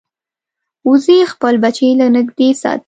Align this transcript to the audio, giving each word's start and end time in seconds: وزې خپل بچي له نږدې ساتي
وزې 0.89 1.19
خپل 1.33 1.53
بچي 1.63 1.89
له 1.99 2.07
نږدې 2.15 2.49
ساتي 2.61 2.79